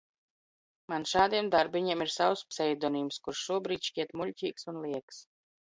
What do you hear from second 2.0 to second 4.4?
ir savs pseidonīms, kurš šobrīd šķiet